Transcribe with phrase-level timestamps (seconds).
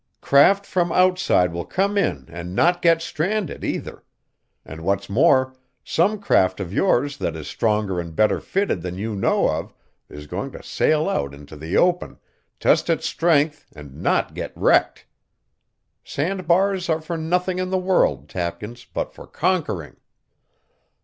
[0.19, 4.03] Craft from outside will come in and not get stranded, either;
[4.65, 9.13] and what's more, some craft of yours that is stronger and better fitted than you
[9.15, 9.75] know of
[10.09, 12.17] is going to sail out into the open,
[12.59, 15.05] test its strength and not get wrecked!
[16.03, 19.97] Sand bars are for nothing in the world, Tapkins, but for conquering.